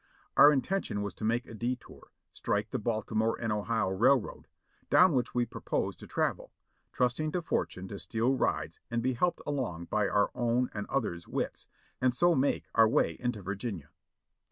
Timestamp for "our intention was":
0.35-1.13